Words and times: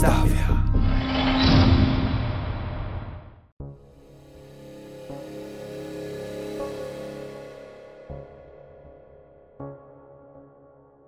przedstawia. 0.00 0.62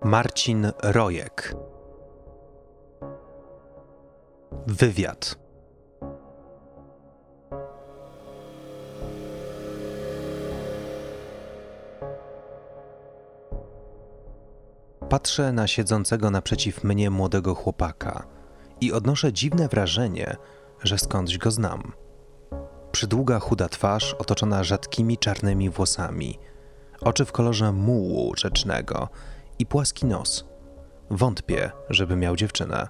Marcin 0.04 0.72
Rojek. 0.82 1.54
Wywiad. 4.66 5.36
Patrzę 15.08 15.52
na 15.52 15.66
siedzącego 15.66 16.30
naprzeciw 16.30 16.84
mnie 16.84 17.11
młodego 17.11 17.54
chłopaka 17.54 18.41
i 18.82 18.93
odnoszę 18.93 19.32
dziwne 19.32 19.68
wrażenie, 19.68 20.36
że 20.82 20.99
skądś 20.99 21.39
go 21.39 21.50
znam. 21.50 21.93
Przydługa, 22.93 23.39
chuda 23.39 23.68
twarz, 23.68 24.14
otoczona 24.14 24.64
rzadkimi 24.64 25.18
czarnymi 25.18 25.71
włosami, 25.71 26.39
oczy 27.00 27.25
w 27.25 27.32
kolorze 27.32 27.72
mułu 27.72 28.35
rzecznego 28.36 29.08
i 29.58 29.67
płaski 29.67 30.07
nos. 30.07 30.45
Wątpię, 31.11 31.71
żeby 31.91 32.17
miał 32.17 32.36
dziewczynę. 32.36 32.89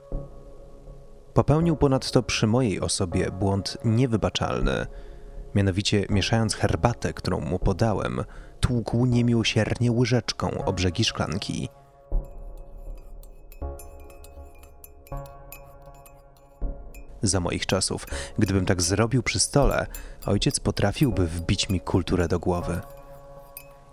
Popełnił 1.35 1.77
ponadto 1.77 2.23
przy 2.23 2.47
mojej 2.47 2.81
osobie 2.81 3.31
błąd 3.31 3.79
niewybaczalny. 3.85 4.87
Mianowicie, 5.55 6.07
mieszając 6.11 6.55
herbatę, 6.55 7.13
którą 7.13 7.41
mu 7.41 7.59
podałem, 7.59 8.25
tłukł 8.61 9.07
niemiłosiernie 9.07 9.93
łyżeczką 9.93 10.65
o 10.65 10.73
brzegi 10.73 11.05
szklanki. 11.05 11.69
Za 17.23 17.41
moich 17.41 17.67
czasów, 17.67 18.07
gdybym 18.39 18.67
tak 18.67 18.83
zrobił 18.83 19.23
przy 19.23 19.41
stole, 19.41 19.87
ojciec 20.27 20.61
potrafiłby 20.61 21.27
wbić 21.27 21.69
mi 21.69 21.81
kulturę 21.81 22.29
do 22.29 22.39
głowy. 22.39 22.81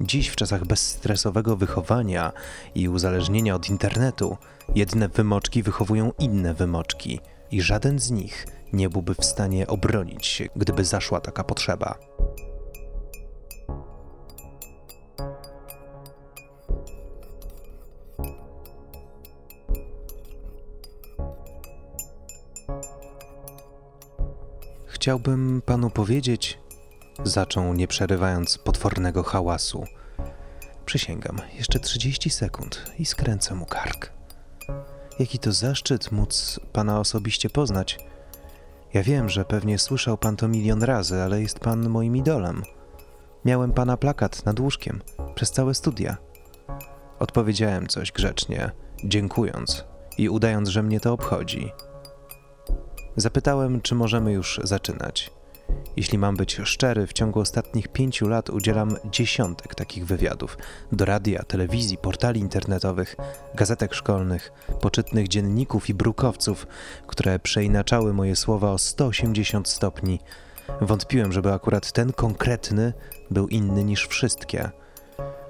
Dziś, 0.02 0.28
w 0.28 0.36
czasach 0.36 0.66
bezstresowego 0.66 1.56
wychowania 1.56 2.32
i 2.76 2.90
uzależnienia 2.90 3.56
od 3.56 3.70
internetu, 3.70 4.38
jedne 4.76 5.10
wymoczki 5.10 5.64
wychowują 5.64 6.12
inne 6.20 6.54
wymoczki 6.54 7.20
i 7.52 7.62
żaden 7.62 8.00
z 8.00 8.12
nich 8.12 8.48
nie 8.74 8.90
byłby 8.90 9.16
w 9.16 9.26
stanie 9.26 9.68
obronić 9.68 10.26
się, 10.26 10.46
gdyby 10.56 10.86
zaszła 10.86 11.22
taka 11.22 11.44
potrzeba. 11.44 11.96
Chciałbym 25.00 25.62
panu 25.66 25.90
powiedzieć, 25.90 26.60
zaczął 27.24 27.74
nie 27.74 27.88
przerywając 27.88 28.58
potwornego 28.58 29.24
hałasu. 29.24 29.84
Przysięgam, 30.86 31.42
jeszcze 31.58 31.80
30 31.80 32.30
sekund 32.30 32.92
i 32.98 33.06
skręcę 33.06 33.56
mu 33.56 33.66
kark. 33.66 34.12
Jaki 35.20 35.40
to 35.40 35.52
zaszczyt 35.52 36.12
móc 36.12 36.60
pana 36.74 37.00
osobiście 37.00 37.50
poznać. 37.50 38.00
Ja 38.94 39.04
wiem, 39.04 39.30
że 39.30 39.46
pewnie 39.46 39.80
słyszał 39.80 40.18
pan 40.18 40.36
to 40.36 40.48
milion 40.48 40.84
razy, 40.84 41.22
ale 41.22 41.42
jest 41.42 41.60
pan 41.60 41.90
moim 41.90 42.18
idolem. 42.18 42.64
Miałem 43.46 43.72
pana 43.72 43.98
plakat 43.98 44.46
nad 44.46 44.60
łóżkiem 44.60 45.02
przez 45.36 45.52
całe 45.52 45.74
studia. 45.74 46.18
Odpowiedziałem 47.20 47.88
coś 47.88 48.12
grzecznie, 48.12 48.72
dziękując 49.04 49.86
i 50.18 50.30
udając, 50.30 50.70
że 50.70 50.84
mnie 50.84 51.00
to 51.00 51.14
obchodzi. 51.14 51.72
Zapytałem, 53.20 53.82
czy 53.82 53.96
możemy 53.96 54.32
już 54.32 54.60
zaczynać. 54.64 55.32
Jeśli 55.98 56.18
mam 56.18 56.38
być 56.38 56.62
szczery, 56.64 57.08
w 57.08 57.14
ciągu 57.14 57.40
ostatnich 57.40 57.88
pięciu 57.88 58.28
lat 58.28 58.50
udzielam 58.50 58.96
dziesiątek 59.12 59.76
takich 59.76 60.06
wywiadów 60.06 60.58
do 60.92 61.06
radia, 61.06 61.44
telewizji, 61.44 61.98
portali 61.98 62.40
internetowych, 62.40 63.16
gazetek 63.56 63.94
szkolnych, 63.94 64.52
poczytnych 64.82 65.28
dzienników 65.28 65.90
i 65.90 65.94
brukowców, 65.94 66.68
które 67.08 67.40
przeinaczały 67.40 68.14
moje 68.14 68.36
słowa 68.36 68.72
o 68.72 68.78
180 68.78 69.70
stopni. 69.70 70.20
Wątpiłem, 70.82 71.32
żeby 71.32 71.54
akurat 71.54 71.92
ten 71.92 72.14
konkretny 72.14 72.94
był 73.32 73.48
inny 73.48 73.84
niż 73.84 74.08
wszystkie. 74.08 74.70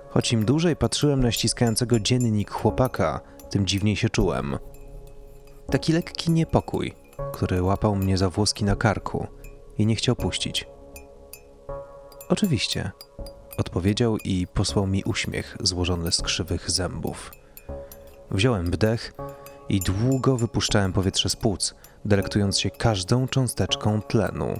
Choć 0.10 0.34
im 0.34 0.46
dłużej 0.46 0.76
patrzyłem 0.76 1.24
na 1.24 1.32
ściskającego 1.32 2.00
dziennik 2.00 2.52
chłopaka, 2.52 3.22
tym 3.50 3.66
dziwniej 3.66 3.96
się 3.96 4.10
czułem. 4.10 4.58
Taki 5.72 5.94
lekki 5.94 6.32
niepokój, 6.32 6.94
który 7.34 7.64
łapał 7.64 7.96
mnie 7.96 8.18
za 8.18 8.30
włoski 8.30 8.64
na 8.64 8.76
karku 8.76 9.28
i 9.78 9.86
nie 9.86 9.96
chciał 9.96 10.16
puścić. 10.16 10.68
Oczywiście, 12.30 12.92
odpowiedział 13.58 14.18
i 14.18 14.48
posłał 14.54 14.88
mi 14.88 15.04
uśmiech 15.04 15.58
złożony 15.60 16.12
z 16.12 16.22
krzywych 16.22 16.72
zębów. 16.72 17.32
Wziąłem 18.32 18.72
wdech 18.72 19.14
i 19.70 19.80
długo 19.80 20.38
wypuszczałem 20.38 20.94
powietrze 20.94 21.30
z 21.30 21.36
płuc, 21.36 21.76
delektując 22.06 22.60
się 22.60 22.70
każdą 22.70 23.28
cząsteczką 23.28 24.02
tlenu. 24.02 24.60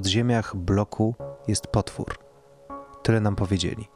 Podziemiach 0.00 0.56
bloku 0.56 1.14
jest 1.48 1.66
potwór. 1.66 2.18
Tyle 3.02 3.20
nam 3.20 3.36
powiedzieli. 3.36 3.88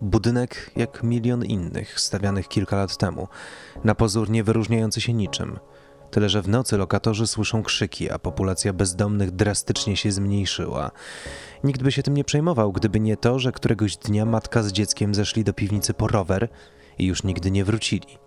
Budynek 0.00 0.70
jak 0.76 1.02
milion 1.02 1.44
innych, 1.44 2.00
stawianych 2.00 2.48
kilka 2.48 2.76
lat 2.76 2.96
temu, 2.96 3.28
na 3.84 3.94
pozór 3.94 4.30
nie 4.30 4.44
wyróżniający 4.44 5.00
się 5.00 5.12
niczym. 5.12 5.58
Tyle, 6.10 6.28
że 6.28 6.42
w 6.42 6.48
nocy 6.48 6.76
lokatorzy 6.76 7.26
słyszą 7.26 7.62
krzyki, 7.62 8.10
a 8.10 8.18
populacja 8.18 8.72
bezdomnych 8.72 9.30
drastycznie 9.30 9.96
się 9.96 10.12
zmniejszyła. 10.12 10.90
Nikt 11.64 11.82
by 11.82 11.92
się 11.92 12.02
tym 12.02 12.14
nie 12.14 12.24
przejmował, 12.24 12.72
gdyby 12.72 13.00
nie 13.00 13.16
to, 13.16 13.38
że 13.38 13.52
któregoś 13.52 13.96
dnia 13.96 14.24
matka 14.24 14.62
z 14.62 14.72
dzieckiem 14.72 15.14
zeszli 15.14 15.44
do 15.44 15.52
piwnicy 15.52 15.94
po 15.94 16.08
rower 16.08 16.48
i 16.98 17.06
już 17.06 17.22
nigdy 17.22 17.50
nie 17.50 17.64
wrócili. 17.64 18.18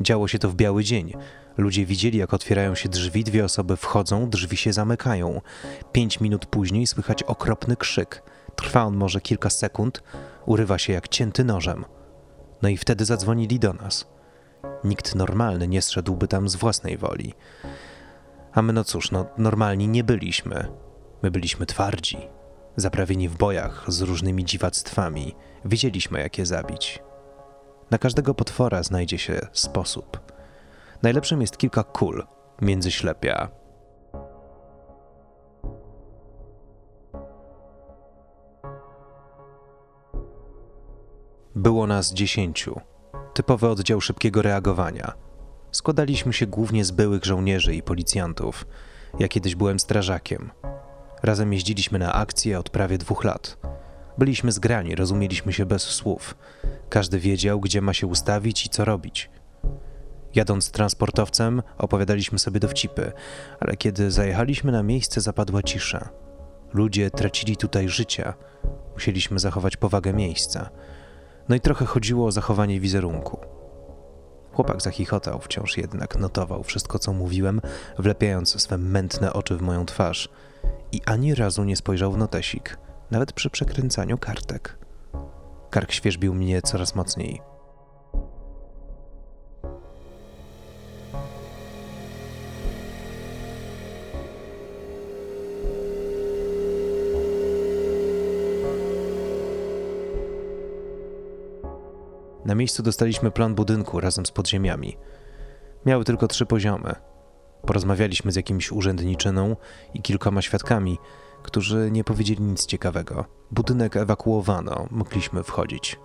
Działo 0.00 0.28
się 0.28 0.38
to 0.38 0.48
w 0.48 0.54
biały 0.54 0.84
dzień. 0.84 1.12
Ludzie 1.56 1.86
widzieli, 1.86 2.18
jak 2.18 2.34
otwierają 2.34 2.74
się 2.74 2.88
drzwi, 2.88 3.24
dwie 3.24 3.44
osoby 3.44 3.76
wchodzą, 3.76 4.30
drzwi 4.30 4.56
się 4.56 4.72
zamykają. 4.72 5.40
Pięć 5.92 6.20
minut 6.20 6.46
później 6.46 6.86
słychać 6.86 7.22
okropny 7.22 7.76
krzyk. 7.76 8.22
Trwa 8.56 8.84
on 8.84 8.96
może 8.96 9.20
kilka 9.20 9.50
sekund, 9.50 10.02
urywa 10.46 10.78
się 10.78 10.92
jak 10.92 11.08
cięty 11.08 11.44
nożem. 11.44 11.84
No 12.62 12.68
i 12.68 12.76
wtedy 12.76 13.04
zadzwonili 13.04 13.58
do 13.58 13.72
nas. 13.72 14.06
Nikt 14.84 15.14
normalny 15.14 15.68
nie 15.68 15.82
zszedłby 15.82 16.28
tam 16.28 16.48
z 16.48 16.56
własnej 16.56 16.98
woli. 16.98 17.34
A 18.52 18.62
my, 18.62 18.72
no 18.72 18.84
cóż, 18.84 19.10
no 19.10 19.26
normalni 19.38 19.88
nie 19.88 20.04
byliśmy. 20.04 20.68
My 21.22 21.30
byliśmy 21.30 21.66
twardzi, 21.66 22.18
zaprawieni 22.76 23.28
w 23.28 23.36
bojach 23.36 23.84
z 23.88 24.00
różnymi 24.00 24.44
dziwactwami. 24.44 25.34
Wiedzieliśmy, 25.64 26.20
jak 26.20 26.38
je 26.38 26.46
zabić. 26.46 27.02
Na 27.90 27.98
każdego 27.98 28.34
potwora 28.34 28.82
znajdzie 28.82 29.18
się 29.18 29.40
sposób. 29.52 30.33
Najlepszym 31.04 31.40
jest 31.40 31.56
kilka 31.56 31.82
kul 31.82 32.26
między 32.62 32.90
ślepia. 32.90 33.48
Było 41.54 41.86
nas 41.86 42.12
dziesięciu. 42.12 42.80
Typowy 43.34 43.68
oddział 43.68 44.00
szybkiego 44.00 44.42
reagowania. 44.42 45.12
Składaliśmy 45.72 46.32
się 46.32 46.46
głównie 46.46 46.84
z 46.84 46.90
byłych 46.90 47.24
żołnierzy 47.24 47.74
i 47.74 47.82
policjantów. 47.82 48.66
Ja 49.18 49.28
kiedyś 49.28 49.54
byłem 49.54 49.80
strażakiem. 49.80 50.50
Razem 51.22 51.52
jeździliśmy 51.52 51.98
na 51.98 52.12
akcje 52.12 52.58
od 52.58 52.70
prawie 52.70 52.98
dwóch 52.98 53.24
lat. 53.24 53.58
Byliśmy 54.18 54.52
zgrani, 54.52 54.94
rozumieliśmy 54.94 55.52
się 55.52 55.66
bez 55.66 55.82
słów. 55.82 56.34
Każdy 56.88 57.18
wiedział, 57.18 57.60
gdzie 57.60 57.80
ma 57.80 57.92
się 57.92 58.06
ustawić 58.06 58.66
i 58.66 58.68
co 58.68 58.84
robić. 58.84 59.30
Jadąc 60.34 60.70
transportowcem, 60.70 61.62
opowiadaliśmy 61.78 62.38
sobie 62.38 62.60
dowcipy, 62.60 63.12
ale 63.60 63.76
kiedy 63.76 64.10
zajechaliśmy 64.10 64.72
na 64.72 64.82
miejsce, 64.82 65.20
zapadła 65.20 65.62
cisza. 65.62 66.08
Ludzie 66.72 67.10
tracili 67.10 67.56
tutaj 67.56 67.88
życia. 67.88 68.34
Musieliśmy 68.94 69.38
zachować 69.38 69.76
powagę 69.76 70.12
miejsca. 70.12 70.70
No 71.48 71.56
i 71.56 71.60
trochę 71.60 71.86
chodziło 71.86 72.26
o 72.26 72.32
zachowanie 72.32 72.80
wizerunku. 72.80 73.38
Chłopak 74.52 74.82
zachichotał, 74.82 75.40
wciąż 75.40 75.76
jednak 75.76 76.16
notował 76.16 76.62
wszystko, 76.62 76.98
co 76.98 77.12
mówiłem, 77.12 77.60
wlepiając 77.98 78.62
swe 78.62 78.78
mętne 78.78 79.32
oczy 79.32 79.56
w 79.56 79.62
moją 79.62 79.86
twarz 79.86 80.28
i 80.92 81.00
ani 81.06 81.34
razu 81.34 81.64
nie 81.64 81.76
spojrzał 81.76 82.12
w 82.12 82.16
notesik, 82.16 82.78
nawet 83.10 83.32
przy 83.32 83.50
przekręcaniu 83.50 84.18
kartek. 84.18 84.78
Kark 85.70 85.92
świeżbił 85.92 86.34
mnie 86.34 86.62
coraz 86.62 86.94
mocniej. 86.94 87.53
Na 102.44 102.54
miejscu 102.54 102.82
dostaliśmy 102.82 103.30
plan 103.30 103.54
budynku 103.54 104.00
razem 104.00 104.26
z 104.26 104.30
podziemiami. 104.30 104.96
Miały 105.86 106.04
tylko 106.04 106.28
trzy 106.28 106.46
poziomy. 106.46 106.94
Porozmawialiśmy 107.66 108.32
z 108.32 108.36
jakimś 108.36 108.72
urzędniczyną 108.72 109.56
i 109.94 110.02
kilkoma 110.02 110.42
świadkami, 110.42 110.98
którzy 111.42 111.88
nie 111.90 112.04
powiedzieli 112.04 112.42
nic 112.42 112.66
ciekawego. 112.66 113.24
Budynek 113.50 113.96
ewakuowano, 113.96 114.86
mogliśmy 114.90 115.42
wchodzić. 115.42 115.98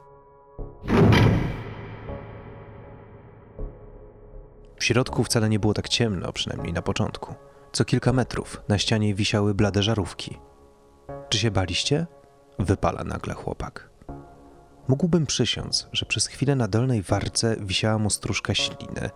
W 4.79 4.83
środku 4.83 5.23
wcale 5.23 5.49
nie 5.49 5.59
było 5.59 5.73
tak 5.73 5.89
ciemno, 5.89 6.33
przynajmniej 6.33 6.73
na 6.73 6.81
początku. 6.81 7.35
Co 7.71 7.85
kilka 7.85 8.13
metrów 8.13 8.61
na 8.67 8.77
ścianie 8.77 9.15
wisiały 9.15 9.53
blade 9.53 9.83
żarówki. 9.83 10.37
Czy 11.29 11.37
się 11.37 11.51
baliście? 11.51 12.07
Wypala 12.59 13.03
nagle 13.03 13.33
chłopak. 13.33 13.89
Mógłbym 14.89 15.25
przysiąc, 15.25 15.87
że 15.91 16.05
przez 16.05 16.27
chwilę 16.27 16.55
na 16.55 16.67
dolnej 16.67 17.01
warce 17.01 17.55
wisiała 17.59 17.97
mu 17.97 18.09
stróżka 18.09 18.55
śliny, 18.55 19.09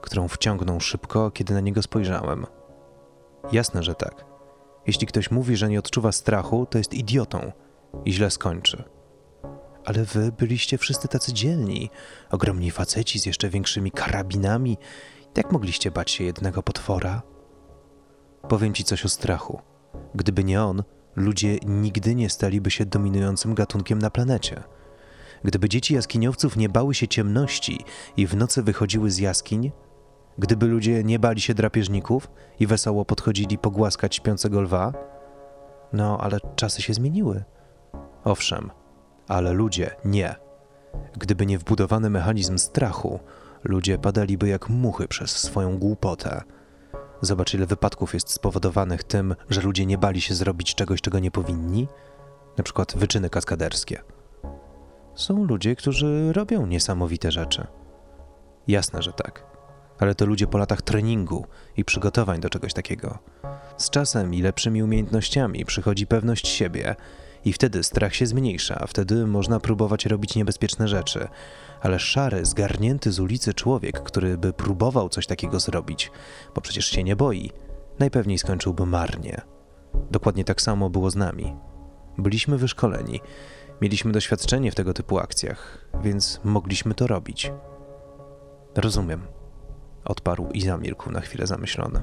którą 0.00 0.28
wciągnął 0.28 0.80
szybko, 0.80 1.30
kiedy 1.30 1.54
na 1.54 1.60
niego 1.60 1.82
spojrzałem. 1.82 2.46
Jasne, 3.52 3.82
że 3.82 3.94
tak. 3.94 4.24
Jeśli 4.86 5.06
ktoś 5.06 5.30
mówi, 5.30 5.56
że 5.56 5.68
nie 5.68 5.78
odczuwa 5.78 6.12
strachu, 6.12 6.66
to 6.66 6.78
jest 6.78 6.94
idiotą 6.94 7.52
i 8.04 8.12
źle 8.12 8.30
skończy. 8.30 8.84
Ale 9.84 10.04
wy 10.04 10.32
byliście 10.32 10.78
wszyscy 10.78 11.08
tacy 11.08 11.32
dzielni, 11.32 11.90
ogromni 12.30 12.70
faceci 12.70 13.20
z 13.20 13.26
jeszcze 13.26 13.48
większymi 13.48 13.90
karabinami. 13.90 14.78
Jak 15.36 15.52
mogliście 15.52 15.90
bać 15.90 16.10
się 16.10 16.24
jednego 16.24 16.62
potwora? 16.62 17.22
Powiem 18.48 18.74
ci 18.74 18.84
coś 18.84 19.04
o 19.04 19.08
strachu. 19.08 19.60
Gdyby 20.14 20.44
nie 20.44 20.62
on, 20.62 20.82
ludzie 21.16 21.58
nigdy 21.66 22.14
nie 22.14 22.30
staliby 22.30 22.70
się 22.70 22.86
dominującym 22.86 23.54
gatunkiem 23.54 23.98
na 23.98 24.10
planecie. 24.10 24.62
Gdyby 25.44 25.68
dzieci 25.68 25.94
jaskiniowców 25.94 26.56
nie 26.56 26.68
bały 26.68 26.94
się 26.94 27.08
ciemności 27.08 27.84
i 28.16 28.26
w 28.26 28.36
nocy 28.36 28.62
wychodziły 28.62 29.10
z 29.10 29.18
jaskiń, 29.18 29.72
gdyby 30.38 30.66
ludzie 30.66 31.04
nie 31.04 31.18
bali 31.18 31.40
się 31.40 31.54
drapieżników 31.54 32.30
i 32.60 32.66
wesoło 32.66 33.04
podchodzili 33.04 33.58
pogłaskać 33.58 34.14
śpiącego 34.14 34.60
lwa, 34.60 34.92
no 35.92 36.18
ale 36.20 36.38
czasy 36.56 36.82
się 36.82 36.94
zmieniły. 36.94 37.44
Owszem, 38.24 38.70
ale 39.28 39.52
ludzie 39.52 39.90
nie. 40.04 40.34
Gdyby 41.16 41.46
nie 41.46 41.58
wbudowany 41.58 42.10
mechanizm 42.10 42.58
strachu, 42.58 43.20
ludzie 43.64 43.98
padaliby 43.98 44.48
jak 44.48 44.68
muchy 44.68 45.08
przez 45.08 45.30
swoją 45.30 45.78
głupotę. 45.78 46.42
Zobacz, 47.20 47.54
ile 47.54 47.66
wypadków 47.66 48.14
jest 48.14 48.30
spowodowanych 48.30 49.04
tym, 49.04 49.34
że 49.50 49.60
ludzie 49.60 49.86
nie 49.86 49.98
bali 49.98 50.20
się 50.20 50.34
zrobić 50.34 50.74
czegoś, 50.74 51.00
czego 51.00 51.18
nie 51.18 51.30
powinni, 51.30 51.88
na 52.58 52.64
przykład 52.64 52.96
wyczyny 52.96 53.30
kaskaderskie. 53.30 54.13
Są 55.14 55.44
ludzie, 55.44 55.76
którzy 55.76 56.32
robią 56.32 56.66
niesamowite 56.66 57.32
rzeczy. 57.32 57.66
Jasne, 58.68 59.02
że 59.02 59.12
tak. 59.12 59.46
Ale 59.98 60.14
to 60.14 60.26
ludzie 60.26 60.46
po 60.46 60.58
latach 60.58 60.82
treningu 60.82 61.46
i 61.76 61.84
przygotowań 61.84 62.40
do 62.40 62.50
czegoś 62.50 62.72
takiego. 62.72 63.18
Z 63.76 63.90
czasem 63.90 64.34
i 64.34 64.42
lepszymi 64.42 64.82
umiejętnościami 64.82 65.64
przychodzi 65.64 66.06
pewność 66.06 66.48
siebie, 66.48 66.96
i 67.44 67.52
wtedy 67.52 67.82
strach 67.82 68.14
się 68.14 68.26
zmniejsza, 68.26 68.78
a 68.80 68.86
wtedy 68.86 69.26
można 69.26 69.60
próbować 69.60 70.06
robić 70.06 70.34
niebezpieczne 70.34 70.88
rzeczy. 70.88 71.28
Ale 71.80 71.98
szary, 71.98 72.44
zgarnięty 72.44 73.12
z 73.12 73.20
ulicy 73.20 73.54
człowiek, 73.54 74.02
który 74.02 74.38
by 74.38 74.52
próbował 74.52 75.08
coś 75.08 75.26
takiego 75.26 75.60
zrobić, 75.60 76.10
bo 76.54 76.60
przecież 76.60 76.86
się 76.86 77.04
nie 77.04 77.16
boi, 77.16 77.50
najpewniej 77.98 78.38
skończyłby 78.38 78.86
marnie. 78.86 79.40
Dokładnie 80.10 80.44
tak 80.44 80.62
samo 80.62 80.90
było 80.90 81.10
z 81.10 81.16
nami. 81.16 81.56
Byliśmy 82.18 82.58
wyszkoleni, 82.58 83.20
mieliśmy 83.80 84.12
doświadczenie 84.12 84.72
w 84.72 84.74
tego 84.74 84.94
typu 84.94 85.18
akcjach, 85.18 85.88
więc 86.02 86.40
mogliśmy 86.44 86.94
to 86.94 87.06
robić. 87.06 87.52
Rozumiem, 88.76 89.26
odparł 90.04 90.50
i 90.50 90.60
zamilkł 90.60 91.10
na 91.10 91.20
chwilę 91.20 91.46
zamyślony. 91.46 92.02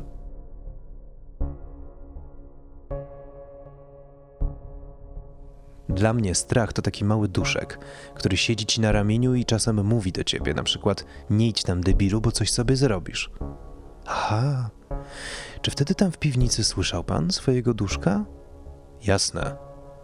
Dla 5.89 6.13
mnie 6.13 6.35
strach 6.35 6.73
to 6.73 6.81
taki 6.81 7.06
mały 7.06 7.27
duszek, 7.27 7.79
który 8.15 8.38
siedzi 8.38 8.65
ci 8.65 8.81
na 8.81 8.91
ramieniu 8.91 9.35
i 9.35 9.45
czasem 9.45 9.85
mówi 9.85 10.12
do 10.12 10.24
ciebie, 10.24 10.53
na 10.53 10.63
przykład 10.63 11.06
nie 11.29 11.47
idź 11.47 11.63
tam 11.63 11.81
debilu, 11.81 12.21
bo 12.21 12.31
coś 12.31 12.51
sobie 12.51 12.75
zrobisz. 12.75 13.31
Aha, 14.06 14.69
czy 15.62 15.71
wtedy 15.71 15.95
tam 15.95 16.12
w 16.12 16.17
piwnicy 16.17 16.63
słyszał 16.63 17.03
pan 17.03 17.31
swojego 17.31 17.74
duszka? 17.74 18.25
Jasne. 19.03 19.56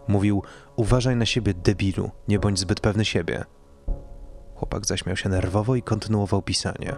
Mówił, 0.08 0.42
uważaj 0.78 1.16
na 1.16 1.26
siebie 1.26 1.54
debilu, 1.54 2.10
nie 2.28 2.38
bądź 2.38 2.58
zbyt 2.58 2.80
pewny 2.80 3.04
siebie. 3.04 3.44
Chłopak 4.54 4.86
zaśmiał 4.86 5.16
się 5.16 5.28
nerwowo 5.28 5.74
i 5.74 5.82
kontynuował 5.82 6.42
pisanie. 6.42 6.96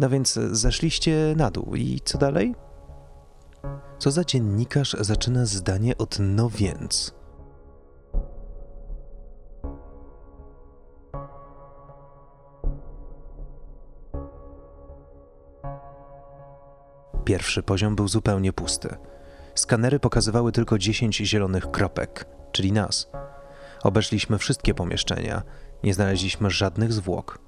No 0.00 0.08
więc 0.08 0.32
zeszliście 0.32 1.34
na 1.36 1.50
dół 1.50 1.74
i 1.74 2.00
co 2.04 2.18
dalej? 2.18 2.54
Co 3.98 4.10
za 4.10 4.24
dziennikarz 4.24 4.96
zaczyna 5.00 5.46
zdanie 5.46 5.98
od 5.98 6.16
no 6.20 6.50
więc? 6.50 7.14
Pierwszy 17.24 17.62
poziom 17.62 17.96
był 17.96 18.08
zupełnie 18.08 18.52
pusty. 18.52 18.96
Skanery 19.54 20.00
pokazywały 20.00 20.52
tylko 20.52 20.78
10 20.78 21.16
zielonych 21.16 21.70
kropek, 21.70 22.26
czyli 22.52 22.72
nas. 22.72 23.10
Obeszliśmy 23.82 24.38
wszystkie 24.38 24.74
pomieszczenia, 24.74 25.42
nie 25.82 25.94
znaleźliśmy 25.94 26.50
żadnych 26.50 26.92
zwłok. 26.92 27.38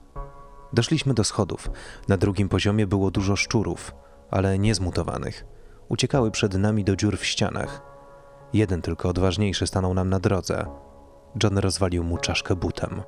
Doszliśmy 0.72 1.14
do 1.14 1.24
schodów. 1.24 1.70
Na 2.08 2.16
drugim 2.16 2.48
poziomie 2.48 2.86
było 2.86 3.10
dużo 3.10 3.36
szczurów, 3.36 3.94
ale 4.30 4.58
nie 4.58 4.74
zmutowanych. 4.74 5.44
Uciekały 5.88 6.30
przed 6.30 6.54
nami 6.54 6.84
do 6.84 6.96
dziur 6.96 7.18
w 7.18 7.24
ścianach. 7.24 7.82
Jeden 8.52 8.82
tylko 8.82 9.08
odważniejszy 9.08 9.66
stanął 9.66 9.94
nam 9.94 10.10
na 10.10 10.20
drodze. 10.20 10.66
John 11.42 11.58
rozwalił 11.58 12.04
mu 12.04 12.18
czaszkę 12.18 12.56
butem. 12.56 13.02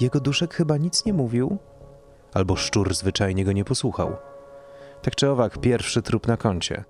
Jego 0.00 0.20
duszek 0.20 0.54
chyba 0.54 0.76
nic 0.76 1.04
nie 1.04 1.12
mówił, 1.12 1.58
albo 2.36 2.56
szczur 2.56 2.94
zwyczajnie 2.94 3.44
go 3.44 3.52
nie 3.52 3.64
posłuchał. 3.64 4.16
Tak 5.02 5.14
czy 5.14 5.30
owak, 5.30 5.58
pierwszy 5.58 6.02
trup 6.02 6.26
na 6.26 6.36
koncie. 6.36 6.84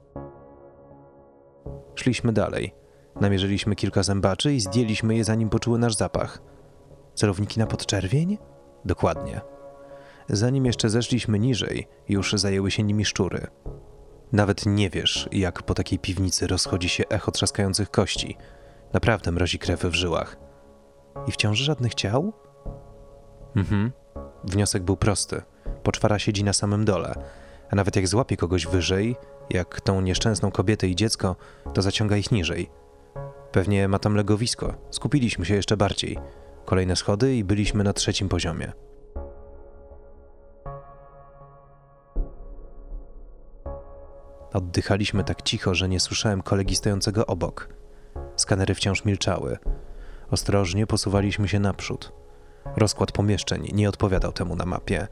Szliśmy 1.94 2.32
dalej. 2.32 2.74
Namierzyliśmy 3.20 3.76
kilka 3.76 4.02
zębaczy 4.02 4.54
i 4.54 4.60
zdjęliśmy 4.60 5.16
je, 5.16 5.24
zanim 5.24 5.48
poczuły 5.48 5.78
nasz 5.78 5.94
zapach. 5.94 6.42
Celowniki 7.14 7.60
na 7.60 7.66
podczerwień? 7.66 8.38
Dokładnie. 8.84 9.40
Zanim 10.28 10.66
jeszcze 10.66 10.88
zeszliśmy 10.88 11.38
niżej, 11.38 11.88
już 12.08 12.32
zajęły 12.32 12.70
się 12.70 12.82
nimi 12.82 13.04
szczury. 13.04 13.46
Nawet 14.32 14.66
nie 14.66 14.90
wiesz, 14.90 15.28
jak 15.32 15.62
po 15.62 15.74
takiej 15.74 15.98
piwnicy 15.98 16.46
rozchodzi 16.46 16.88
się 16.88 17.04
echo 17.08 17.30
trzaskających 17.30 17.90
kości. 17.90 18.36
Naprawdę 18.92 19.32
mrozi 19.32 19.58
krew 19.58 19.84
w 19.84 19.94
żyłach. 19.94 20.36
I 21.26 21.32
wciąż 21.32 21.58
żadnych 21.58 21.94
ciał? 21.94 22.32
Mhm. 23.56 23.92
Wniosek 24.44 24.82
był 24.82 24.96
prosty. 24.96 25.42
Poczwara 25.82 26.18
siedzi 26.18 26.44
na 26.44 26.52
samym 26.52 26.84
dole, 26.84 27.14
a 27.70 27.76
nawet 27.76 27.96
jak 27.96 28.08
złapie 28.08 28.36
kogoś 28.36 28.66
wyżej, 28.66 29.16
jak 29.50 29.80
tą 29.80 30.00
nieszczęsną 30.00 30.50
kobietę 30.50 30.88
i 30.88 30.96
dziecko, 30.96 31.36
to 31.74 31.82
zaciąga 31.82 32.16
ich 32.16 32.30
niżej. 32.30 32.70
Pewnie 33.52 33.88
ma 33.88 33.98
tam 33.98 34.14
legowisko. 34.14 34.74
Skupiliśmy 34.90 35.44
się 35.44 35.54
jeszcze 35.54 35.76
bardziej. 35.76 36.18
Kolejne 36.64 36.96
schody 36.96 37.36
i 37.36 37.44
byliśmy 37.44 37.84
na 37.84 37.92
trzecim 37.92 38.28
poziomie. 38.28 38.72
Oddychaliśmy 44.52 45.24
tak 45.24 45.42
cicho, 45.42 45.74
że 45.74 45.88
nie 45.88 46.00
słyszałem 46.00 46.42
kolegi 46.42 46.76
stojącego 46.76 47.26
obok. 47.26 47.68
Skanery 48.36 48.74
wciąż 48.74 49.04
milczały. 49.04 49.58
Ostrożnie 50.30 50.86
posuwaliśmy 50.86 51.48
się 51.48 51.60
naprzód. 51.60 52.12
Rozkład 52.76 53.12
pomieszczeń 53.12 53.68
nie 53.72 53.88
odpowiadał 53.88 54.32
temu 54.32 54.56
na 54.56 54.64
mapie, 54.64 55.08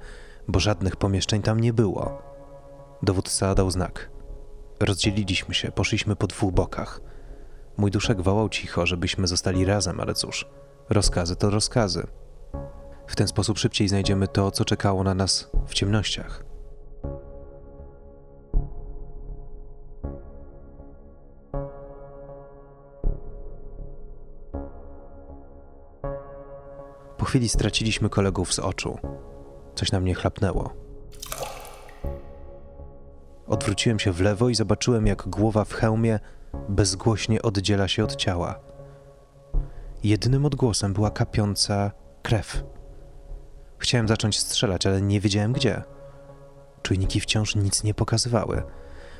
bo 0.48 0.60
żadnych 0.60 0.96
pomieszczeń 0.96 1.42
tam 1.42 1.60
nie 1.60 1.72
było. 1.72 2.22
Dowódca 3.02 3.54
dał 3.54 3.70
znak. 3.70 4.10
Rozdzieliliśmy 4.80 5.54
się, 5.54 5.72
poszliśmy 5.72 6.16
po 6.16 6.26
dwóch 6.26 6.52
bokach. 6.52 7.00
Mój 7.76 7.90
duszek 7.90 8.22
wołał 8.22 8.48
cicho, 8.48 8.86
żebyśmy 8.86 9.26
zostali 9.26 9.64
razem, 9.64 10.00
ale 10.00 10.14
cóż, 10.14 10.46
rozkazy 10.90 11.36
to 11.36 11.50
rozkazy. 11.50 12.06
W 13.06 13.16
ten 13.16 13.28
sposób 13.28 13.58
szybciej 13.58 13.88
znajdziemy 13.88 14.28
to, 14.28 14.50
co 14.50 14.64
czekało 14.64 15.04
na 15.04 15.14
nas 15.14 15.50
w 15.66 15.74
ciemnościach. 15.74 16.43
Chwili 27.34 27.48
straciliśmy 27.48 28.08
kolegów 28.08 28.54
z 28.54 28.58
oczu. 28.58 28.98
Coś 29.74 29.92
na 29.92 30.00
mnie 30.00 30.14
chlapnęło. 30.14 30.72
Odwróciłem 33.46 33.98
się 33.98 34.12
w 34.12 34.20
lewo 34.20 34.48
i 34.48 34.54
zobaczyłem, 34.54 35.06
jak 35.06 35.28
głowa 35.28 35.64
w 35.64 35.72
hełmie 35.72 36.20
bezgłośnie 36.68 37.42
oddziela 37.42 37.88
się 37.88 38.04
od 38.04 38.16
ciała. 38.16 38.60
Jedynym 40.04 40.44
odgłosem 40.44 40.92
była 40.92 41.10
kapiąca 41.10 41.90
krew. 42.22 42.64
Chciałem 43.78 44.08
zacząć 44.08 44.38
strzelać, 44.38 44.86
ale 44.86 45.02
nie 45.02 45.20
wiedziałem 45.20 45.52
gdzie. 45.52 45.82
Czujniki 46.82 47.20
wciąż 47.20 47.56
nic 47.56 47.84
nie 47.84 47.94
pokazywały, 47.94 48.62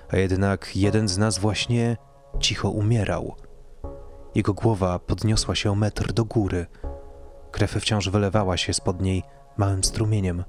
a 0.09 0.16
jednak 0.16 0.76
jeden 0.76 1.09
z 1.09 1.18
nas 1.18 1.38
właśnie 1.38 1.97
cicho 2.40 2.71
umierał. 2.71 3.35
Jego 4.35 4.54
głowa 4.54 4.99
podniosła 4.99 5.54
się 5.54 5.71
o 5.71 5.75
metr 5.75 6.12
do 6.12 6.25
góry. 6.25 6.66
Krew 7.54 7.70
wciąż 7.70 8.08
wylewała 8.08 8.56
się 8.56 8.75
spod 8.75 9.00
niej 9.00 9.23
małym 9.56 9.84
strumieniem. 9.84 10.44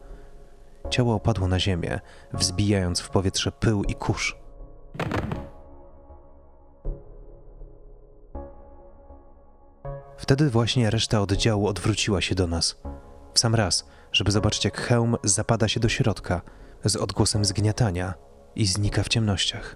Ciało 0.90 1.16
opadło 1.16 1.48
na 1.48 1.60
ziemię, 1.60 2.00
wzbijając 2.34 3.00
w 3.00 3.10
powietrze 3.10 3.52
pył 3.52 3.84
i 3.84 3.96
kurz. 3.96 4.38
Wtedy 10.18 10.50
właśnie 10.50 10.90
reszta 10.90 11.22
oddziału 11.22 11.68
odwróciła 11.68 12.22
się 12.22 12.36
do 12.36 12.48
nas. 12.48 12.82
W 13.34 13.40
sam 13.40 13.56
raz, 13.56 13.86
żeby 14.12 14.32
zobaczyć, 14.32 14.66
jak 14.66 14.78
hełm 14.78 15.16
zapada 15.24 15.68
się 15.68 15.80
do 15.80 15.90
środka 15.90 16.42
z 16.84 16.96
odgłosem 16.96 17.46
zgniatania 17.46 18.14
i 18.56 18.66
znika 18.66 19.04
w 19.04 19.10
ciemnościach. 19.10 19.76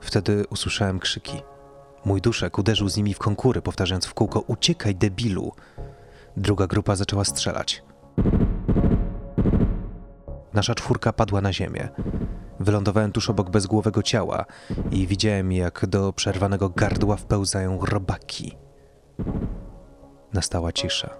Wtedy 0.00 0.44
usłyszałem 0.50 0.98
krzyki. 0.98 1.42
Mój 2.04 2.20
duszek 2.20 2.58
uderzył 2.58 2.88
z 2.88 2.96
nimi 2.96 3.14
w 3.14 3.18
konkury, 3.18 3.62
powtarzając 3.62 4.06
w 4.06 4.14
kółko: 4.14 4.40
Uciekaj, 4.40 4.94
debilu! 4.94 5.52
Druga 6.36 6.66
grupa 6.66 6.96
zaczęła 6.96 7.24
strzelać. 7.24 7.82
Nasza 10.52 10.74
czwórka 10.74 11.12
padła 11.12 11.40
na 11.40 11.52
ziemię. 11.52 11.88
Wylądowałem 12.60 13.12
tuż 13.12 13.30
obok 13.30 13.50
bezgłowego 13.50 14.02
ciała 14.02 14.44
i 14.90 15.06
widziałem, 15.06 15.52
jak 15.52 15.86
do 15.86 16.12
przerwanego 16.12 16.68
gardła 16.68 17.16
wpełzają 17.16 17.78
robaki. 17.84 18.56
Nastała 20.32 20.72
cisza. 20.72 21.10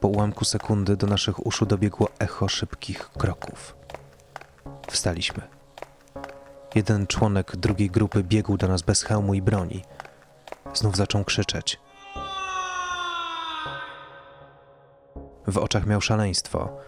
Po 0.00 0.08
ułamku 0.08 0.44
sekundy 0.44 0.96
do 0.96 1.06
naszych 1.06 1.46
uszu 1.46 1.66
dobiegło 1.66 2.08
echo 2.18 2.48
szybkich 2.48 3.10
kroków. 3.10 3.76
Wstaliśmy. 4.90 5.42
Jeden 6.74 7.06
członek 7.06 7.56
drugiej 7.56 7.90
grupy 7.90 8.22
biegł 8.24 8.56
do 8.56 8.68
nas 8.68 8.82
bez 8.82 9.02
hełmu 9.02 9.34
i 9.34 9.42
broni. 9.42 9.84
Znów 10.74 10.96
zaczął 10.96 11.24
krzyczeć. 11.24 11.80
W 15.46 15.58
oczach 15.58 15.86
miał 15.86 16.00
szaleństwo. 16.00 16.78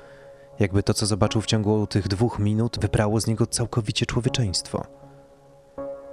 Jakby 0.59 0.83
to, 0.83 0.95
co 0.95 1.07
zobaczył 1.07 1.41
w 1.41 1.47
ciągu 1.47 1.87
tych 1.87 2.09
dwóch 2.09 2.39
minut, 2.39 2.79
wyprało 2.81 3.21
z 3.21 3.27
niego 3.27 3.47
całkowicie 3.47 4.07
człowieczeństwo. 4.07 4.87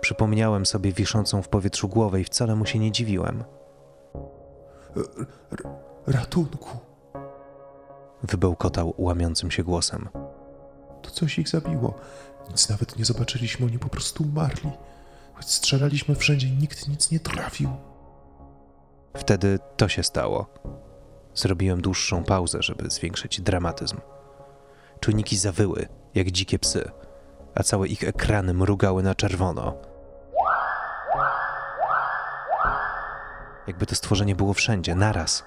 Przypomniałem 0.02 0.66
sobie 0.66 0.92
wiszącą 0.92 1.42
w 1.42 1.48
powietrzu 1.48 1.88
głowę 1.88 2.22
i 2.22 2.24
wcale 2.24 2.56
mu 2.56 2.66
się 2.66 2.80
nie 2.80 2.92
dziwiłem. 2.92 3.44
R 4.96 5.66
ratunku. 6.08 6.70
Wybełkotał 8.24 8.94
łamiącym 8.98 9.52
się 9.52 9.64
głosem. 9.64 10.10
To 11.06 11.12
coś 11.12 11.40
ich 11.40 11.50
zabiło. 11.50 11.94
Nic 12.50 12.70
nawet 12.70 12.98
nie 12.98 13.06
zobaczyliśmy, 13.06 13.66
oni 13.66 13.80
po 13.80 13.90
prostu 13.90 14.24
umarli. 14.24 14.72
Choć 15.34 15.52
strzelaliśmy 15.52 16.16
wszędzie 16.16 16.52
nikt 16.52 16.88
nic 16.88 17.12
nie 17.12 17.20
trafił. 17.20 17.70
Wtedy 19.18 19.60
to 19.78 19.88
się 19.88 20.04
stało. 20.04 20.48
Zrobiłem 21.36 21.82
dłuższą 21.82 22.24
pauzę, 22.24 22.58
żeby 22.62 22.90
zwiększyć 22.90 23.42
dramatyzm. 23.42 23.98
Czujniki 25.00 25.38
zawyły, 25.38 25.88
jak 26.16 26.32
dzikie 26.32 26.60
psy, 26.60 26.92
a 27.56 27.64
całe 27.64 27.88
ich 27.88 28.04
ekrany 28.04 28.54
mrugały 28.54 29.04
na 29.04 29.16
czerwono. 29.16 29.74
Jakby 33.68 33.86
to 33.86 33.96
stworzenie 33.96 34.36
było 34.36 34.54
wszędzie, 34.54 34.96
naraz. 34.96 35.44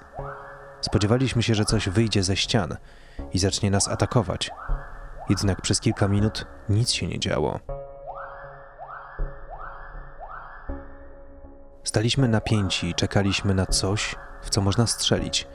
Spodziewaliśmy 0.81 1.43
się, 1.43 1.55
że 1.55 1.65
coś 1.65 1.89
wyjdzie 1.89 2.23
ze 2.23 2.35
ścian 2.35 2.77
i 3.33 3.39
zacznie 3.39 3.71
nas 3.71 3.87
atakować. 3.87 4.51
Jednak 5.29 5.61
przez 5.61 5.79
kilka 5.79 6.07
minut 6.07 6.45
nic 6.69 6.91
się 6.91 7.07
nie 7.07 7.19
działo. 7.19 7.59
Staliśmy 11.83 12.27
napięci 12.27 12.89
i 12.89 12.95
czekaliśmy 12.95 13.53
na 13.53 13.65
coś, 13.65 14.15
w 14.41 14.49
co 14.49 14.61
można 14.61 14.87
strzelić. 14.87 15.47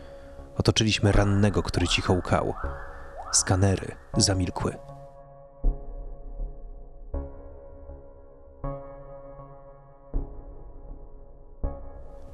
Otoczyliśmy 0.56 1.12
rannego, 1.12 1.62
który 1.62 1.88
cicho 1.88 2.12
łkał. 2.12 2.54
Skanery 3.32 3.96
zamilkły. 4.16 4.76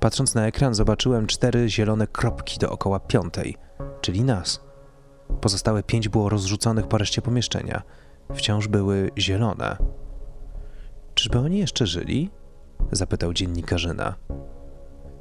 Patrząc 0.00 0.34
na 0.34 0.46
ekran, 0.46 0.74
zobaczyłem 0.74 1.26
cztery 1.26 1.68
zielone 1.68 2.06
kropki 2.06 2.58
dookoła 2.58 3.00
piątej, 3.00 3.56
czyli 4.00 4.24
nas. 4.24 4.69
Pozostałe 5.40 5.82
pięć 5.82 6.08
było 6.08 6.28
rozrzuconych 6.28 6.86
po 6.86 6.98
reszcie 6.98 7.22
pomieszczenia. 7.22 7.82
Wciąż 8.34 8.68
były 8.68 9.10
zielone. 9.18 9.76
Czyżby 11.14 11.38
oni 11.38 11.58
jeszcze 11.58 11.86
żyli? 11.86 12.30
Zapytał 12.92 13.32
dziennikarzyna. 13.32 14.14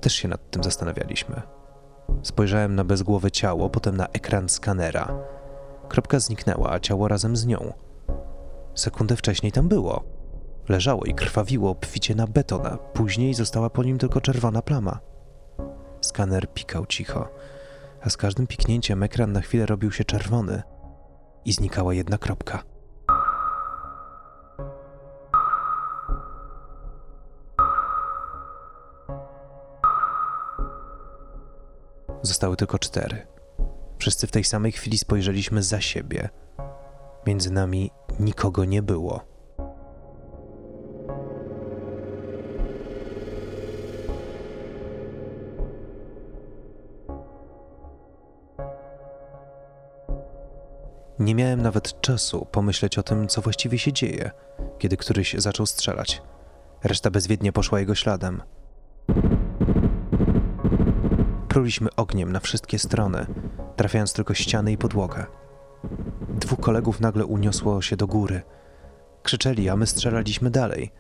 Też 0.02 0.14
się 0.14 0.28
nad 0.28 0.52
tym 0.52 0.64
zastanawialiśmy. 0.64 1.42
Spojrzałem 2.24 2.76
na 2.76 2.84
bezgłowe 2.84 3.32
ciało, 3.32 3.70
potem 3.70 3.98
na 3.98 4.08
ekran 4.08 4.50
skanera. 4.50 5.18
Kropka 5.90 6.20
zniknęła, 6.20 6.72
a 6.72 6.80
ciało 6.80 7.08
razem 7.08 7.36
z 7.36 7.46
nią. 7.46 7.74
Sekundę 8.76 9.16
wcześniej 9.16 9.52
tam 9.52 9.68
było. 9.68 10.04
Leżało 10.70 11.06
i 11.06 11.14
krwawiło 11.14 11.70
obficie 11.70 12.16
na 12.16 12.28
betona. 12.28 12.78
Później 12.78 13.34
została 13.34 13.70
po 13.70 13.84
nim 13.84 13.98
tylko 13.98 14.22
czerwona 14.22 14.62
plama. 14.62 15.00
Skaner 16.02 16.54
pikał 16.54 16.86
cicho, 16.86 17.30
a 18.02 18.10
z 18.10 18.18
każdym 18.18 18.48
piknięciem 18.48 19.04
ekran 19.04 19.32
na 19.32 19.42
chwilę 19.42 19.66
robił 19.66 19.92
się 19.92 20.04
czerwony 20.04 20.64
i 21.46 21.54
znikała 21.54 21.94
jedna 21.94 22.18
kropka. 22.18 22.64
Zostały 32.22 32.56
tylko 32.56 32.80
cztery. 32.80 33.28
Wszyscy 33.98 34.28
w 34.28 34.32
tej 34.32 34.44
samej 34.44 34.72
chwili 34.72 34.98
spojrzeliśmy 34.98 35.64
za 35.64 35.82
siebie. 35.82 36.30
Między 37.28 37.52
nami 37.52 37.92
nikogo 38.20 38.66
nie 38.66 38.82
było. 38.82 39.29
Nie 51.30 51.36
miałem 51.36 51.62
nawet 51.62 52.02
czasu 52.02 52.48
pomyśleć 52.52 52.98
o 52.98 53.04
tym, 53.04 53.28
co 53.28 53.42
właściwie 53.42 53.78
się 53.78 53.94
dzieje, 53.94 54.32
kiedy 54.80 54.98
któryś 54.98 55.36
zaczął 55.38 55.66
strzelać. 55.66 56.22
Reszta 56.84 57.12
bezwiednie 57.12 57.52
poszła 57.52 57.80
jego 57.80 57.96
śladem. 57.96 58.42
Pruliśmy 61.48 61.90
ogniem 61.96 62.32
na 62.32 62.40
wszystkie 62.40 62.80
strony, 62.80 63.26
trafiając 63.76 64.14
tylko 64.14 64.34
ściany 64.34 64.72
i 64.72 64.78
podłogę. 64.78 65.26
Dwóch 66.30 66.60
kolegów 66.60 67.00
nagle 67.00 67.26
uniosło 67.26 67.82
się 67.82 67.96
do 67.96 68.08
góry. 68.08 68.42
Krzyczeli, 69.24 69.70
a 69.70 69.76
my 69.76 69.88
strzelaliśmy 69.88 70.50
dalej. 70.50 70.92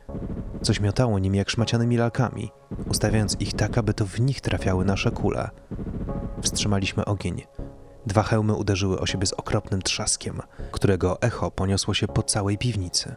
Coś 0.61 0.79
miotało 0.79 1.19
nimi 1.19 1.37
jak 1.37 1.49
szmacianymi 1.49 1.97
lalkami, 1.97 2.51
ustawiając 2.89 3.41
ich 3.41 3.53
tak, 3.53 3.77
aby 3.77 3.93
to 3.93 4.05
w 4.05 4.19
nich 4.19 4.41
trafiały 4.41 4.85
nasze 4.85 5.11
kule. 5.11 5.49
Wstrzymaliśmy 6.41 7.05
ogień. 7.05 7.43
Dwa 8.09 8.23
hełmy 8.23 8.53
uderzyły 8.53 8.99
o 8.99 9.05
siebie 9.05 9.27
z 9.27 9.33
okropnym 9.33 9.81
trzaskiem, 9.81 10.41
którego 10.71 11.21
echo 11.21 11.51
poniosło 11.51 11.93
się 11.93 12.07
po 12.07 12.23
całej 12.23 12.57
piwnicy. 12.57 13.15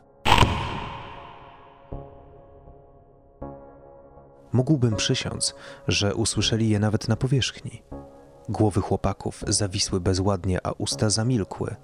Mógłbym 4.53 4.97
przysiąc, 4.97 5.55
że 5.89 6.15
usłyszeli 6.15 6.69
je 6.69 6.79
nawet 6.79 7.09
na 7.09 7.17
powierzchni. 7.17 7.83
Głowy 8.49 8.81
chłopaków 8.81 9.45
zawisły 9.49 10.01
bezładnie, 10.01 10.67
a 10.67 10.73
usta 10.73 11.11
zamilkły. 11.11 11.77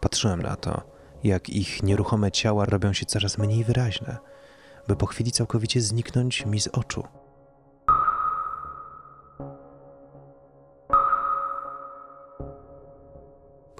Patrzyłem 0.00 0.42
na 0.42 0.56
to, 0.56 0.82
jak 1.24 1.50
ich 1.50 1.82
nieruchome 1.82 2.32
ciała 2.32 2.64
robią 2.64 2.92
się 2.92 3.06
coraz 3.06 3.38
mniej 3.38 3.64
wyraźne, 3.64 4.18
by 4.88 4.96
po 4.96 5.06
chwili 5.06 5.32
całkowicie 5.32 5.80
zniknąć 5.80 6.46
mi 6.46 6.60
z 6.60 6.68
oczu. 6.68 7.04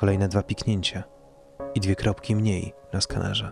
Kolejne 0.01 0.29
dwa 0.29 0.43
piknięcia 0.43 1.03
i 1.75 1.81
dwie 1.81 1.97
kropki 1.97 2.37
mniej 2.37 2.73
na 2.93 3.01
skanerze. 3.01 3.51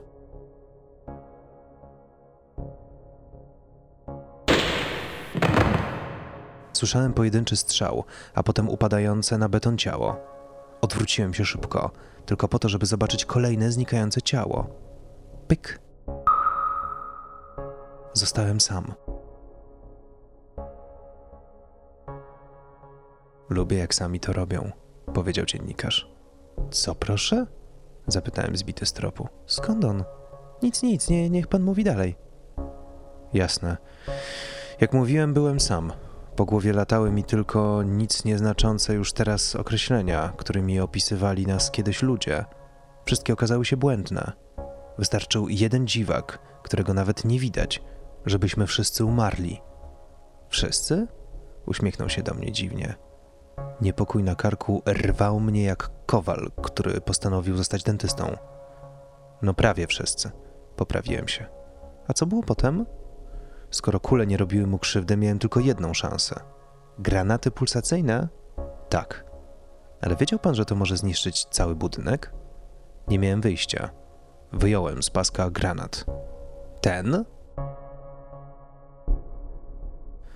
Słyszałem 6.73 7.13
pojedynczy 7.13 7.57
strzał, 7.57 8.05
a 8.35 8.43
potem 8.43 8.69
upadające 8.69 9.39
na 9.39 9.49
beton 9.49 9.79
ciało. 9.79 10.17
Odwróciłem 10.81 11.35
się 11.35 11.45
szybko, 11.45 11.91
tylko 12.27 12.49
po 12.49 12.59
to, 12.59 12.69
żeby 12.69 12.87
zobaczyć 12.87 13.25
kolejne 13.25 13.73
znikające 13.73 14.23
ciało. 14.23 14.67
Pyk. 15.49 15.81
Zostałem 18.13 18.61
sam. 18.61 18.95
Lubię, 23.51 23.79
jak 23.79 23.95
sami 23.95 24.21
to 24.21 24.33
robią, 24.33 24.71
powiedział 25.15 25.45
dziennikarz. 25.45 26.18
Co 26.71 26.95
proszę? 26.95 27.47
Zapytałem 28.07 28.57
zbity 28.57 28.87
z 28.87 28.93
tropu. 28.93 29.29
Skąd 29.47 29.85
on? 29.85 30.05
Nic, 30.63 30.83
nic, 30.83 31.09
nie, 31.09 31.31
niech 31.31 31.47
pan 31.47 31.63
mówi 31.63 31.85
dalej. 31.85 32.17
Jasne. 33.33 33.77
Jak 34.81 34.93
mówiłem, 34.93 35.35
byłem 35.35 35.61
sam. 35.61 35.93
Po 36.37 36.45
głowie 36.45 36.73
latały 36.73 37.11
mi 37.11 37.25
tylko 37.25 37.83
nic 37.83 38.25
nieznaczące 38.25 38.95
już 38.95 39.13
teraz 39.13 39.57
określenia, 39.57 40.33
którymi 40.37 40.81
opisywali 40.81 41.47
nas 41.47 41.71
kiedyś 41.71 42.03
ludzie. 42.03 42.45
Wszystkie 43.05 43.33
okazały 43.33 43.65
się 43.65 43.77
błędne. 43.77 44.33
Wystarczył 44.99 45.49
jeden 45.49 45.87
dziwak, 45.87 46.39
którego 46.63 46.95
nawet 46.95 47.25
nie 47.25 47.39
widać, 47.39 47.83
żebyśmy 48.27 48.67
wszyscy 48.67 49.05
umarli. 49.05 49.61
Wszyscy? 50.49 51.07
Uśmiechnął 51.67 52.09
się 52.09 52.23
do 52.23 52.35
mnie 52.35 52.53
dziwnie. 52.53 52.95
Niepokój 53.81 54.23
na 54.23 54.35
karku 54.35 54.83
rwał 54.87 55.41
mnie 55.41 55.63
jak 55.63 55.91
kowal, 56.09 56.51
który 56.63 57.01
postanowił 57.01 57.57
zostać 57.57 57.83
dentystą. 57.83 58.37
No 59.43 59.55
prawie 59.55 59.87
wszyscy. 59.87 60.31
Poprawiłem 60.77 61.29
się. 61.29 61.47
A 62.07 62.13
co 62.13 62.27
było 62.27 62.43
potem? 62.43 62.87
Skoro 63.71 64.01
kule 64.01 64.27
nie 64.27 64.37
robiły 64.37 64.67
mu 64.67 64.79
krzywdy, 64.79 65.17
miałem 65.17 65.39
tylko 65.39 65.61
jedną 65.61 65.95
szansę. 65.95 66.41
Granaty 66.99 67.51
pulsacyjne? 67.51 68.29
Tak. 68.89 69.25
Ale 70.01 70.17
wiedział 70.17 70.39
pan, 70.39 70.55
że 70.55 70.65
to 70.65 70.75
może 70.75 70.97
zniszczyć 70.97 71.45
cały 71.45 71.77
budynek? 71.77 72.33
Nie 73.09 73.19
miałem 73.19 73.41
wyjścia. 73.41 73.91
Wyjąłem 74.53 75.03
z 75.03 75.11
paska 75.11 75.51
granat. 75.51 76.05
Ten? 76.81 77.25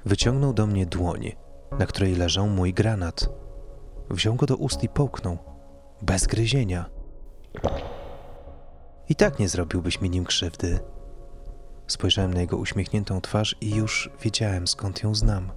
Wyciągnął 0.05 0.53
do 0.53 0.67
mnie 0.67 0.87
dłoń, 0.87 1.33
na 1.79 1.87
której 1.87 2.15
leżał 2.15 2.47
mój 2.47 2.75
granat. 2.75 3.29
Wziął 4.11 4.35
go 4.35 4.47
do 4.47 4.57
ust 4.57 4.85
i 4.85 4.89
połknął. 4.89 5.52
Bez 6.03 6.27
gryzienia. 6.27 6.91
I 9.09 9.15
tak 9.15 9.39
nie 9.39 9.49
zrobiłbyś 9.49 10.01
mi 10.01 10.11
nim 10.11 10.25
krzywdy. 10.25 10.81
Spojrzałem 11.87 12.35
na 12.35 12.41
jego 12.41 12.57
uśmiechniętą 12.57 13.21
twarz 13.21 13.57
i 13.61 13.75
już 13.75 14.11
wiedziałem, 14.23 14.69
skąd 14.69 15.03
ją 15.03 15.15
znam. 15.15 15.53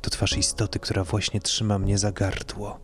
To 0.00 0.10
twarz 0.10 0.36
istoty, 0.36 0.78
która 0.78 1.04
właśnie 1.04 1.40
trzyma 1.40 1.78
mnie 1.78 1.98
za 1.98 2.12
gardło. 2.12 2.80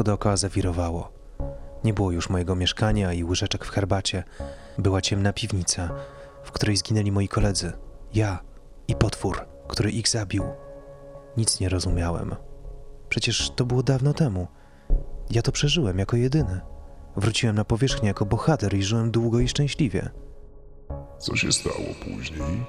Wszystko 0.00 0.12
dookoła 0.12 0.36
zawirowało. 0.36 1.12
Nie 1.84 1.94
było 1.94 2.10
już 2.10 2.30
mojego 2.30 2.56
mieszkania 2.56 3.12
i 3.12 3.24
łyżeczek 3.24 3.64
w 3.64 3.70
herbacie. 3.70 4.24
Była 4.78 5.00
ciemna 5.00 5.32
piwnica, 5.32 5.90
w 6.44 6.52
której 6.52 6.76
zginęli 6.76 7.12
moi 7.12 7.28
koledzy. 7.28 7.72
Ja 8.14 8.38
i 8.88 8.96
potwór, 8.96 9.46
który 9.68 9.90
ich 9.90 10.08
zabił. 10.08 10.44
Nic 11.36 11.60
nie 11.60 11.68
rozumiałem. 11.68 12.34
Przecież 13.08 13.50
to 13.50 13.64
było 13.64 13.82
dawno 13.82 14.14
temu. 14.14 14.46
Ja 15.30 15.42
to 15.42 15.52
przeżyłem 15.52 15.98
jako 15.98 16.16
jedyny. 16.16 16.60
Wróciłem 17.16 17.56
na 17.56 17.64
powierzchnię 17.64 18.08
jako 18.08 18.26
bohater 18.26 18.74
i 18.74 18.82
żyłem 18.82 19.10
długo 19.10 19.40
i 19.40 19.48
szczęśliwie. 19.48 20.10
Co 21.18 21.36
się 21.36 21.52
stało 21.52 21.94
później? 22.04 22.64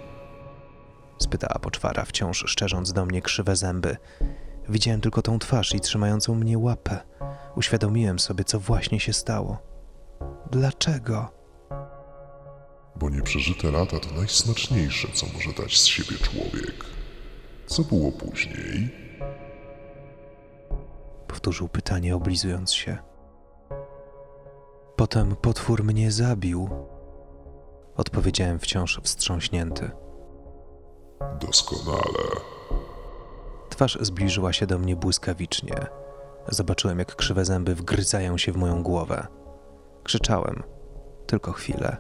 Spytała 1.17 1.60
poczwara, 1.60 2.06
wciąż 2.06 2.44
szczerząc 2.48 2.94
do 2.94 3.06
mnie 3.06 3.22
krzywe 3.22 3.56
zęby. 3.56 3.98
Widziałem 4.69 5.02
tylko 5.02 5.21
tą 5.21 5.39
twarz 5.39 5.76
i 5.76 5.80
trzymającą 5.80 6.36
mnie 6.36 6.58
łapę. 6.58 7.00
Uświadomiłem 7.56 8.19
sobie, 8.19 8.43
co 8.43 8.60
właśnie 8.60 9.00
się 9.00 9.13
stało. 9.13 9.58
Dlaczego? 10.52 11.30
Bo 12.95 13.10
nieprzeżyte 13.10 13.71
lata 13.71 14.00
to 14.00 14.15
najsmaczniejsze, 14.15 15.08
co 15.13 15.26
może 15.34 15.54
dać 15.62 15.78
z 15.78 15.86
siebie 15.86 16.17
człowiek. 16.17 16.86
Co 17.67 17.84
było 17.84 18.12
później? 18.12 18.89
Powtórzył 21.28 21.67
pytanie, 21.67 22.15
oblizując 22.15 22.74
się. 22.74 22.97
Potem 24.95 25.36
potwór 25.36 25.84
mnie 25.84 26.12
zabił. 26.12 26.69
Odpowiedziałem 27.95 28.60
wciąż 28.60 29.00
wstrząśnięty. 29.04 29.91
Doskonale. 31.39 32.61
Twarz 33.82 33.98
zbliżyła 34.02 34.54
się 34.54 34.67
do 34.67 34.80
mnie 34.80 34.96
błyskawicznie. 34.96 35.76
Zobaczyłem, 36.48 37.00
jak 37.00 37.15
krzywe 37.15 37.46
zęby 37.46 37.76
wgryzają 37.76 38.38
się 38.38 38.52
w 38.52 38.58
moją 38.58 38.84
głowę. 38.84 39.28
Krzyczałem. 40.04 40.63
Tylko 41.28 41.52
chwilę. 41.52 41.98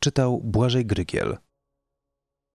Czytał 0.00 0.40
Błażej 0.40 0.86
Grygiel. 0.86 1.36